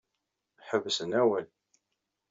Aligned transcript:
Ḥebsen 0.67 1.11
awal. 1.21 1.47